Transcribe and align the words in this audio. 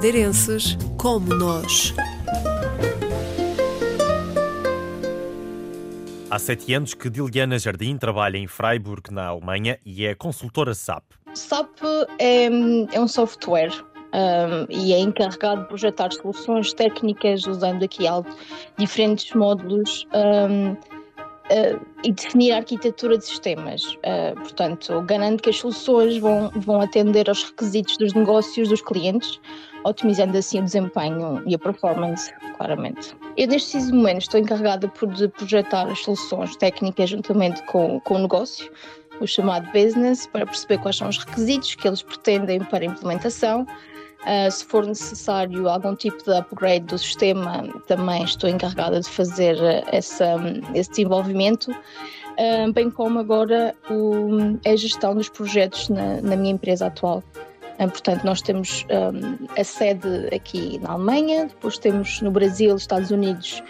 madeirenses 0.00 0.78
como 0.96 1.34
nós. 1.34 1.92
Há 6.30 6.38
sete 6.38 6.72
anos 6.72 6.94
que 6.94 7.10
Diliana 7.10 7.58
Jardim 7.58 7.98
trabalha 7.98 8.38
em 8.38 8.46
Freiburg, 8.46 9.12
na 9.12 9.26
Alemanha, 9.26 9.78
e 9.84 10.06
é 10.06 10.14
consultora 10.14 10.72
SAP. 10.72 11.04
SAP 11.34 11.82
é, 12.18 12.46
é 12.46 12.98
um 12.98 13.06
software 13.06 13.74
um, 14.14 14.66
e 14.70 14.94
é 14.94 14.98
encarregado 14.98 15.64
de 15.64 15.68
projetar 15.68 16.10
soluções 16.12 16.72
técnicas 16.72 17.46
usando 17.46 17.82
aqui 17.82 18.04
diferentes 18.78 19.30
módulos 19.34 20.06
um, 20.14 20.72
uh, 21.50 21.86
e 22.02 22.10
definir 22.10 22.52
a 22.52 22.56
arquitetura 22.56 23.18
de 23.18 23.26
sistemas. 23.26 23.84
Uh, 23.96 24.34
portanto, 24.40 25.02
garante 25.02 25.42
que 25.42 25.50
as 25.50 25.58
soluções 25.58 26.16
vão, 26.16 26.50
vão 26.56 26.80
atender 26.80 27.28
aos 27.28 27.42
requisitos 27.42 27.98
dos 27.98 28.14
negócios 28.14 28.70
dos 28.70 28.80
clientes, 28.80 29.38
otimizando 29.84 30.36
assim 30.36 30.60
o 30.60 30.64
desempenho 30.64 31.42
e 31.46 31.54
a 31.54 31.58
performance, 31.58 32.32
claramente. 32.56 33.16
Eu, 33.36 33.48
neste 33.48 33.72
preciso 33.72 33.94
momento, 33.94 34.22
estou 34.22 34.40
encarregada 34.40 34.88
por 34.88 35.08
de 35.12 35.28
projetar 35.28 35.88
as 35.88 36.00
soluções 36.00 36.56
técnicas 36.56 37.10
juntamente 37.10 37.62
com, 37.64 38.00
com 38.00 38.14
o 38.14 38.18
negócio, 38.18 38.70
o 39.20 39.26
chamado 39.26 39.70
business, 39.72 40.26
para 40.26 40.46
perceber 40.46 40.78
quais 40.78 40.96
são 40.96 41.08
os 41.08 41.18
requisitos 41.18 41.74
que 41.74 41.86
eles 41.86 42.02
pretendem 42.02 42.60
para 42.60 42.84
a 42.84 42.86
implementação 42.86 43.66
Uh, 44.20 44.50
se 44.50 44.64
for 44.66 44.84
necessário 44.86 45.66
algum 45.66 45.94
tipo 45.96 46.22
de 46.22 46.30
upgrade 46.30 46.84
do 46.84 46.98
sistema, 46.98 47.62
também 47.86 48.22
estou 48.22 48.50
encarregada 48.50 49.00
de 49.00 49.08
fazer 49.08 49.56
essa, 49.90 50.36
esse 50.74 50.90
desenvolvimento, 50.90 51.70
uh, 51.70 52.70
bem 52.74 52.90
como 52.90 53.18
agora 53.18 53.74
o, 53.88 54.58
a 54.66 54.76
gestão 54.76 55.14
dos 55.14 55.30
projetos 55.30 55.88
na, 55.88 56.20
na 56.20 56.36
minha 56.36 56.52
empresa 56.52 56.88
atual. 56.88 57.24
Uh, 57.80 57.90
portanto, 57.90 58.24
nós 58.24 58.42
temos 58.42 58.84
um, 58.90 59.46
a 59.58 59.64
sede 59.64 60.28
aqui 60.34 60.78
na 60.78 60.92
Alemanha, 60.92 61.46
depois 61.46 61.78
temos 61.78 62.20
no 62.20 62.30
Brasil, 62.30 62.76
Estados 62.76 63.10
Unidos, 63.10 63.62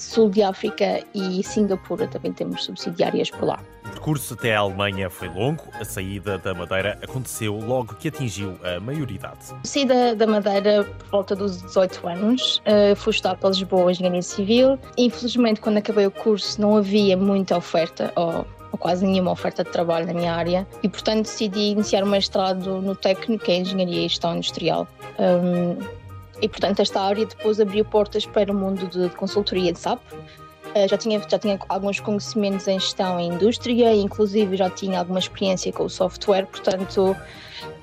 Sul 0.00 0.30
de 0.30 0.42
África 0.42 1.04
e 1.14 1.42
Singapura 1.44 2.08
também 2.08 2.32
temos 2.32 2.64
subsidiárias 2.64 3.30
por 3.30 3.44
lá. 3.44 3.60
O 3.84 3.90
percurso 3.90 4.32
até 4.32 4.56
a 4.56 4.60
Alemanha 4.60 5.10
foi 5.10 5.28
longo. 5.28 5.62
A 5.74 5.84
saída 5.84 6.38
da 6.38 6.54
Madeira 6.54 6.98
aconteceu 7.02 7.54
logo 7.54 7.94
que 7.96 8.08
atingiu 8.08 8.58
a 8.64 8.80
maioridade. 8.80 9.54
Saí 9.64 9.84
da, 9.84 10.14
da 10.14 10.26
Madeira 10.26 10.84
por 10.84 11.08
volta 11.08 11.36
dos 11.36 11.60
18 11.60 12.08
anos. 12.08 12.58
Uh, 12.60 12.96
fui 12.96 13.10
estudar 13.10 13.36
para 13.36 13.50
Lisboa 13.50 13.90
Engenharia 13.90 14.22
Civil. 14.22 14.78
Infelizmente, 14.96 15.60
quando 15.60 15.76
acabei 15.76 16.06
o 16.06 16.10
curso, 16.10 16.58
não 16.58 16.78
havia 16.78 17.14
muita 17.14 17.58
oferta, 17.58 18.10
ou, 18.16 18.46
ou 18.72 18.78
quase 18.78 19.04
nenhuma 19.06 19.30
oferta 19.30 19.64
de 19.64 19.70
trabalho 19.70 20.06
na 20.06 20.14
minha 20.14 20.32
área, 20.32 20.66
e 20.82 20.88
portanto 20.88 21.22
decidi 21.22 21.70
iniciar 21.70 22.02
o 22.04 22.06
mestrado 22.06 22.80
no 22.80 22.94
técnico 22.94 23.50
em 23.50 23.62
Engenharia 23.62 24.06
e 24.06 24.08
Gestão 24.08 24.36
Industrial. 24.36 24.86
Um, 25.18 26.00
e, 26.42 26.48
portanto, 26.48 26.80
esta 26.80 27.00
área 27.00 27.26
depois 27.26 27.60
abriu 27.60 27.84
portas 27.84 28.24
para 28.24 28.50
o 28.50 28.54
mundo 28.54 28.86
de, 28.86 29.10
consultoria 29.10 29.72
de 29.72 29.78
SAP. 29.78 30.00
Uh, 30.12 30.88
já, 30.88 30.96
tinha, 30.96 31.20
já 31.28 31.38
tinha 31.38 31.58
alguns 31.68 32.00
conhecimentos 32.00 32.66
em 32.66 32.78
gestão 32.78 33.20
e 33.20 33.24
indústria, 33.24 33.94
inclusive 33.94 34.56
já 34.56 34.70
tinha 34.70 35.00
alguma 35.00 35.18
experiência 35.18 35.72
com 35.72 35.84
o 35.84 35.90
software, 35.90 36.46
portanto, 36.46 37.14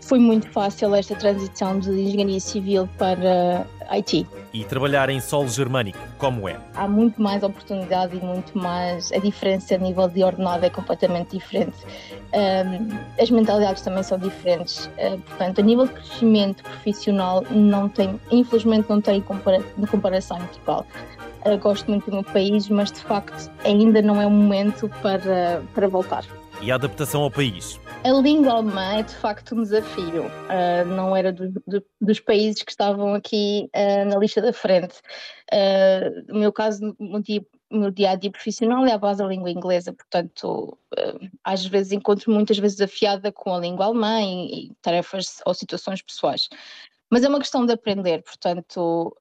foi 0.01 0.19
muito 0.19 0.49
fácil 0.49 0.95
esta 0.95 1.15
transição 1.15 1.79
de 1.79 1.91
engenharia 1.91 2.39
civil 2.39 2.87
para 2.97 3.65
IT. 3.89 4.27
E 4.53 4.63
trabalhar 4.63 5.09
em 5.09 5.19
solo 5.19 5.47
germânico, 5.49 5.99
como 6.17 6.47
é? 6.47 6.57
Há 6.75 6.87
muito 6.87 7.21
mais 7.21 7.43
oportunidade 7.43 8.17
e 8.17 8.19
muito 8.19 8.57
mais. 8.57 9.11
A 9.11 9.17
diferença 9.17 9.75
a 9.75 9.77
nível 9.77 10.07
de 10.07 10.23
ordenado 10.23 10.65
é 10.65 10.69
completamente 10.69 11.37
diferente. 11.37 11.77
Um, 12.33 13.21
as 13.21 13.29
mentalidades 13.29 13.81
também 13.81 14.03
são 14.03 14.17
diferentes. 14.17 14.87
Uh, 14.97 15.19
portanto, 15.19 15.59
a 15.59 15.63
nível 15.63 15.85
de 15.85 15.93
crescimento 15.93 16.63
profissional, 16.63 17.43
não 17.51 17.87
tem, 17.89 18.19
infelizmente, 18.31 18.89
não 18.89 19.01
tem 19.01 19.21
compara 19.21 19.61
comparação 19.89 20.37
em 20.37 20.45
Portugal. 20.45 20.85
Uh, 21.45 21.57
gosto 21.57 21.89
muito 21.89 22.05
do 22.05 22.13
meu 22.13 22.23
país, 22.23 22.67
mas 22.69 22.91
de 22.91 22.99
facto 23.01 23.51
ainda 23.63 24.01
não 24.01 24.21
é 24.21 24.25
o 24.25 24.31
momento 24.31 24.89
para, 25.01 25.61
para 25.73 25.87
voltar. 25.87 26.25
E 26.61 26.71
a 26.71 26.75
adaptação 26.75 27.21
ao 27.21 27.31
país? 27.31 27.79
A 28.07 28.11
língua 28.21 28.53
alemã 28.53 28.99
é 28.99 29.03
de 29.03 29.13
facto 29.15 29.53
um 29.53 29.63
desafio. 29.63 30.27
Uh, 30.27 30.85
não 30.95 31.13
era 31.13 31.29
do, 31.29 31.51
do, 31.67 31.83
dos 31.99 32.21
países 32.21 32.63
que 32.63 32.71
estavam 32.71 33.13
aqui 33.13 33.69
uh, 33.75 34.05
na 34.05 34.17
lista 34.17 34.41
da 34.41 34.53
frente. 34.53 34.95
Uh, 35.51 36.31
no 36.31 36.39
meu 36.39 36.53
caso, 36.53 36.95
no 36.97 37.21
dia, 37.21 37.45
meu 37.69 37.91
dia 37.91 38.11
a 38.11 38.15
dia 38.15 38.31
profissional 38.31 38.85
é 38.85 38.93
a 38.93 38.97
base 38.97 39.21
da 39.21 39.27
língua 39.27 39.51
inglesa, 39.51 39.91
portanto, 39.91 40.77
às 41.43 41.65
vezes 41.65 41.91
encontro 41.91 42.31
muitas 42.31 42.57
vezes 42.57 42.77
desafiada 42.77 43.29
com 43.29 43.53
a 43.53 43.59
língua 43.59 43.87
alemã 43.87 44.21
e, 44.21 44.67
e 44.67 44.75
tarefas 44.81 45.41
ou 45.45 45.53
situações 45.53 46.01
pessoais. 46.01 46.47
Mas 47.11 47.25
é 47.25 47.27
uma 47.27 47.39
questão 47.39 47.65
de 47.65 47.73
aprender, 47.73 48.23
portanto, 48.23 49.17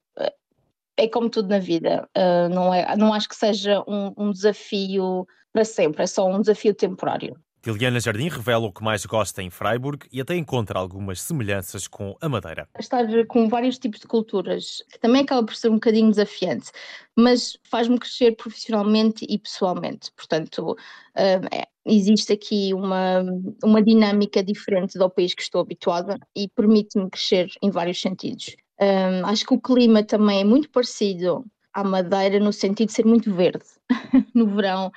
é 0.96 1.08
como 1.08 1.28
tudo 1.28 1.48
na 1.48 1.58
vida. 1.58 2.08
não, 2.52 2.72
é, 2.72 2.96
não 2.96 3.12
acho 3.12 3.28
que 3.28 3.34
seja 3.34 3.82
um, 3.88 4.12
um 4.16 4.30
desafio 4.30 5.26
para 5.52 5.64
sempre, 5.64 6.04
é 6.04 6.06
só 6.06 6.28
um 6.28 6.40
desafio 6.40 6.72
temporário. 6.72 7.36
Liliana 7.66 7.98
Jardim 7.98 8.28
revela 8.28 8.66
o 8.66 8.72
que 8.72 8.84
mais 8.84 9.04
gosta 9.04 9.42
em 9.42 9.50
Freiburg 9.50 10.06
e 10.12 10.20
até 10.20 10.36
encontra 10.36 10.78
algumas 10.78 11.20
semelhanças 11.20 11.88
com 11.88 12.16
a 12.20 12.28
Madeira. 12.28 12.68
Estar 12.78 13.04
com 13.26 13.48
vários 13.48 13.76
tipos 13.76 13.98
de 14.00 14.06
culturas, 14.06 14.84
que 14.90 15.00
também 15.00 15.22
acaba 15.22 15.44
por 15.44 15.56
ser 15.56 15.68
um 15.68 15.74
bocadinho 15.74 16.10
desafiante, 16.10 16.70
mas 17.16 17.58
faz-me 17.64 17.98
crescer 17.98 18.36
profissionalmente 18.36 19.26
e 19.28 19.36
pessoalmente. 19.38 20.12
Portanto, 20.16 20.76
é, 21.16 21.40
existe 21.84 22.32
aqui 22.32 22.72
uma, 22.72 23.24
uma 23.64 23.82
dinâmica 23.82 24.44
diferente 24.44 24.96
do 24.96 25.10
país 25.10 25.34
que 25.34 25.42
estou 25.42 25.60
habituada 25.60 26.18
e 26.36 26.48
permite-me 26.48 27.10
crescer 27.10 27.48
em 27.62 27.70
vários 27.70 28.00
sentidos. 28.00 28.56
Um, 28.80 29.26
acho 29.26 29.44
que 29.44 29.54
o 29.54 29.60
clima 29.60 30.04
também 30.04 30.40
é 30.40 30.44
muito 30.44 30.70
parecido 30.70 31.44
à 31.72 31.82
Madeira 31.82 32.38
no 32.38 32.52
sentido 32.52 32.88
de 32.88 32.94
ser 32.94 33.04
muito 33.04 33.34
verde. 33.34 33.64
no 34.34 34.46
verão 34.46 34.92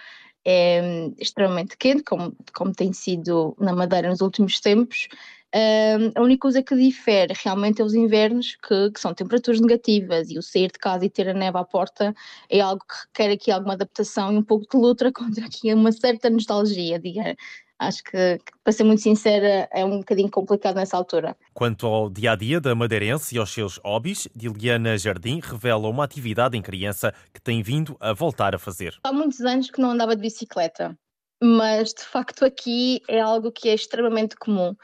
é 0.45 1.11
extremamente 1.17 1.77
quente, 1.77 2.03
como, 2.03 2.35
como 2.53 2.73
tem 2.73 2.93
sido 2.93 3.55
na 3.59 3.73
Madeira 3.73 4.09
nos 4.09 4.21
últimos 4.21 4.59
tempos. 4.59 5.07
Uh, 5.55 6.11
a 6.15 6.21
única 6.21 6.41
coisa 6.41 6.61
que 6.61 6.75
difere 6.75 7.33
realmente 7.43 7.81
é 7.81 7.85
os 7.85 7.95
invernos, 7.95 8.55
que, 8.55 8.91
que, 8.91 8.99
são 8.99 9.13
temperaturas 9.13 9.59
negativas, 9.59 10.29
e 10.29 10.37
o 10.37 10.43
sair 10.43 10.71
de 10.71 10.77
casa 10.77 11.05
e 11.05 11.09
ter 11.09 11.27
a 11.27 11.33
neve 11.33 11.57
à 11.57 11.63
porta 11.63 12.13
é 12.49 12.59
algo 12.59 12.83
que 12.87 12.95
requer 13.07 13.33
aqui 13.33 13.51
alguma 13.51 13.73
adaptação 13.73 14.31
e 14.31 14.37
um 14.37 14.43
pouco 14.43 14.67
de 14.69 14.77
luta 14.77 15.11
contra 15.13 15.45
aqui 15.45 15.73
uma 15.73 15.91
certa 15.91 16.29
nostalgia, 16.29 16.99
diga, 16.99 17.35
acho 17.79 18.03
que, 18.03 18.37
para 18.63 18.73
ser 18.73 18.83
muito 18.83 19.01
sincera, 19.01 19.67
é 19.71 19.83
um 19.83 19.99
bocadinho 19.99 20.29
complicado 20.29 20.75
nessa 20.75 20.97
altura. 20.97 21.35
Quanto 21.53 21.87
ao 21.87 22.09
dia 22.09 22.33
a 22.33 22.35
dia 22.35 22.59
da 22.59 22.75
madeirense 22.75 23.33
e 23.33 23.39
aos 23.39 23.51
seus 23.51 23.77
hobbies, 23.77 24.27
Diliana 24.35 24.97
Jardim 24.97 25.39
revela 25.39 25.87
uma 25.87 26.03
atividade 26.03 26.57
em 26.57 26.61
criança 26.61 27.13
que 27.33 27.41
tem 27.41 27.63
vindo 27.63 27.97
a 27.99 28.13
voltar 28.13 28.53
a 28.53 28.59
fazer. 28.59 28.95
Há 29.03 29.11
muitos 29.11 29.41
anos 29.41 29.71
que 29.71 29.81
não 29.81 29.91
andava 29.91 30.15
de 30.15 30.21
bicicleta, 30.21 30.95
mas 31.41 31.93
de 31.93 32.03
facto 32.03 32.43
aqui 32.43 33.01
é 33.07 33.19
algo 33.19 33.51
que 33.51 33.69
é 33.69 33.73
extremamente 33.73 34.35
comum. 34.35 34.75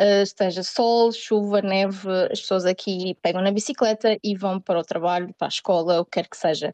Uh, 0.00 0.22
esteja 0.22 0.62
sol, 0.62 1.10
chuva, 1.10 1.60
neve, 1.60 2.08
as 2.30 2.40
pessoas 2.40 2.64
aqui 2.64 3.16
pegam 3.20 3.42
na 3.42 3.50
bicicleta 3.50 4.16
e 4.22 4.36
vão 4.36 4.60
para 4.60 4.78
o 4.78 4.84
trabalho, 4.84 5.34
para 5.36 5.48
a 5.48 5.50
escola, 5.50 6.00
o 6.00 6.04
que 6.04 6.12
quer 6.12 6.28
que 6.28 6.36
seja. 6.36 6.72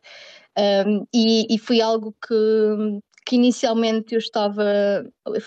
Um, 0.87 1.07
e, 1.13 1.47
e, 1.55 1.59
foi 1.59 1.81
algo 1.81 2.15
que, 2.23 3.01
que 3.27 3.37
inicialmente 3.37 4.15
eu 4.15 4.19
estava, 4.19 4.63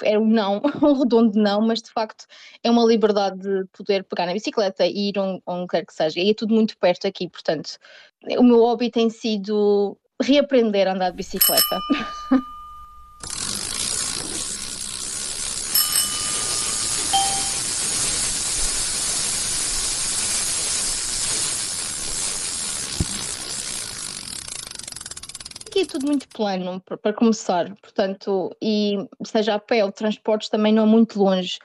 era 0.04 0.20
um 0.20 0.28
não, 0.28 0.60
um 0.82 0.94
redondo 0.94 1.40
não, 1.40 1.62
mas 1.62 1.82
de 1.82 1.92
facto 1.92 2.26
é 2.64 2.72
uma 2.72 2.84
liberdade 2.84 3.40
de 3.40 3.66
poder 3.72 4.04
pegar 4.06 4.26
na 4.26 4.34
bicicleta 4.34 4.86
e 4.86 5.09
ir 5.09 5.20
onde, 5.20 5.42
onde 5.46 5.68
quer 5.68 5.86
que 5.86 5.94
seja. 5.94 6.20
E 6.20 6.32
é 6.32 6.34
tudo 6.34 6.56
muito 6.56 6.78
perto 6.80 7.08
aqui, 7.08 7.30
portanto, 7.30 7.78
o 8.38 8.44
meu 8.44 8.59
hobby 8.59 8.90
tem 8.90 9.09
sido 9.09 9.98
reaprender 10.20 10.88
a 10.88 10.94
andar 10.94 11.12
de 11.12 11.18
bicicleta. 11.18 11.78
aqui 25.78 25.82
é 25.82 25.85
tudo 25.85 26.08
muito 26.08 26.28
plano 26.29 26.82
para 26.82 27.14
começar, 27.14 27.72
portanto, 27.76 28.56
e 28.62 28.97
seja 29.24 29.56
a 29.56 29.59
pé 29.59 29.85
ou 29.85 29.91
transportes 29.91 30.50
também 30.50 30.74
não 30.74 30.84
é 30.84 30.85
muito 30.88 31.22
longe. 31.22 31.59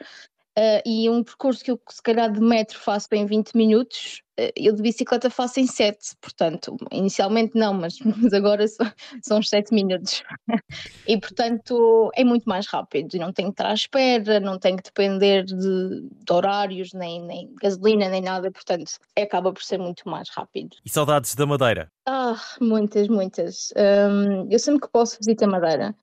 Uh, 0.59 0.85
e 0.85 1.09
um 1.09 1.25
percurso 1.25 1.65
que 1.65 1.71
eu 1.71 1.81
se 1.89 2.03
calhar 2.03 2.31
de 2.31 2.39
metro 2.39 2.79
faço 2.79 3.09
em 3.13 3.25
20 3.25 3.55
minutos, 3.55 4.23
uh, 4.39 4.53
eu 4.55 4.75
de 4.75 4.83
bicicleta 4.83 5.31
faço 5.31 5.59
em 5.61 5.67
7, 5.67 6.15
portanto, 6.21 6.77
inicialmente 6.91 7.57
não, 7.57 7.73
mas, 7.73 7.99
mas 8.05 8.35
agora 8.35 8.69
são, 8.69 8.93
são 9.23 9.39
os 9.39 9.49
7 9.49 9.73
minutos. 9.73 10.23
e 11.09 11.19
portanto 11.19 12.11
é 12.15 12.23
muito 12.23 12.45
mais 12.45 12.67
rápido, 12.67 13.15
e 13.15 13.19
não 13.19 13.33
tenho 13.33 13.49
que 13.49 13.55
estar 13.55 13.71
à 13.71 13.73
espera, 13.73 14.41
não 14.41 14.59
tenho 14.59 14.77
que 14.77 14.83
depender 14.83 15.43
de, 15.45 15.55
de 15.57 16.33
horários, 16.33 16.93
nem, 16.93 17.23
nem 17.23 17.55
gasolina, 17.55 18.11
nem 18.11 18.21
nada, 18.21 18.51
portanto 18.51 18.93
acaba 19.19 19.55
por 19.55 19.63
ser 19.63 19.79
muito 19.79 20.07
mais 20.07 20.29
rápido. 20.29 20.77
E 20.85 20.91
saudades 20.91 21.35
da 21.35 21.47
Madeira? 21.47 21.91
Ah, 22.07 22.39
muitas, 22.61 23.09
muitas. 23.09 23.73
Um, 23.75 24.51
eu 24.51 24.59
sempre 24.59 24.83
que 24.83 24.93
posso 24.93 25.17
visito 25.19 25.45
a 25.45 25.49
Madeira, 25.49 25.95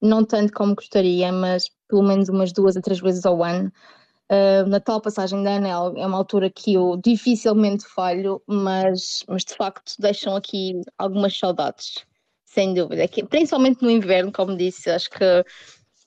não 0.00 0.24
tanto 0.24 0.52
como 0.52 0.76
gostaria, 0.76 1.32
mas 1.32 1.70
pelo 1.88 2.02
menos 2.02 2.28
umas 2.28 2.52
duas 2.52 2.76
a 2.76 2.80
três 2.80 3.00
vezes 3.00 3.24
ao 3.24 3.42
ano. 3.42 3.72
Uh, 4.30 4.66
na 4.68 4.80
tal 4.80 5.00
passagem 5.00 5.42
da 5.44 5.54
Anel 5.54 5.94
é 5.96 6.04
uma 6.04 6.18
altura 6.18 6.50
que 6.50 6.74
eu 6.74 6.96
dificilmente 6.96 7.84
falho, 7.86 8.42
mas, 8.46 9.22
mas 9.28 9.44
de 9.44 9.54
facto 9.54 9.94
deixam 10.00 10.34
aqui 10.34 10.80
algumas 10.98 11.38
saudades, 11.38 12.04
sem 12.44 12.74
dúvida. 12.74 13.04
Aqui, 13.04 13.24
principalmente 13.24 13.82
no 13.82 13.90
inverno, 13.90 14.32
como 14.32 14.56
disse, 14.56 14.90
acho 14.90 15.08
que 15.10 15.44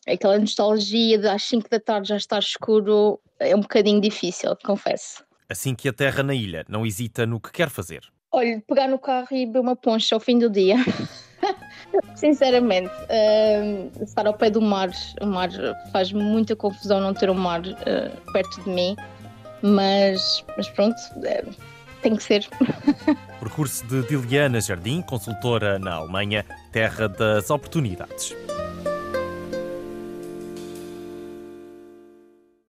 aquela 0.06 0.38
nostalgia 0.38 1.18
de 1.18 1.28
às 1.28 1.44
5 1.44 1.70
da 1.70 1.80
tarde 1.80 2.10
já 2.10 2.18
estar 2.18 2.40
escuro 2.40 3.22
é 3.40 3.56
um 3.56 3.62
bocadinho 3.62 4.02
difícil, 4.02 4.54
confesso. 4.66 5.24
Assim 5.50 5.74
que 5.74 5.88
aterra 5.88 6.22
na 6.22 6.36
ilha, 6.36 6.66
não 6.68 6.86
hesita 6.86 7.26
no 7.26 7.40
que 7.40 7.52
quer 7.52 7.70
fazer. 7.70 8.02
Olha, 8.32 8.62
pegar 8.68 8.88
no 8.88 9.00
carro 9.00 9.30
e 9.32 9.46
beber 9.46 9.60
uma 9.60 9.76
poncha 9.76 10.14
ao 10.14 10.20
fim 10.20 10.38
do 10.38 10.50
dia. 10.50 10.76
Sinceramente, 12.20 12.90
uh, 12.90 14.04
estar 14.04 14.28
ao 14.28 14.34
pé 14.34 14.50
do 14.50 14.62
mar, 14.62 14.90
o 15.22 15.26
mar 15.26 15.50
faz 15.94 16.12
muita 16.12 16.54
confusão 16.54 17.00
não 17.00 17.14
ter 17.14 17.30
o 17.30 17.34
mar 17.34 17.62
uh, 17.62 18.32
perto 18.34 18.62
de 18.62 18.70
mim, 18.70 18.94
mas, 19.62 20.44
mas 20.58 20.68
pronto, 20.68 20.98
uh, 21.16 21.56
tem 22.02 22.18
que 22.18 22.24
ser. 22.24 22.46
Percurso 23.40 23.88
de 23.88 24.06
Diliana 24.06 24.60
Jardim, 24.60 25.02
consultora 25.02 25.80
na 25.80 25.94
Alemanha, 25.94 26.46
terra 26.74 27.08
das 27.08 27.50
oportunidades. 27.50 28.36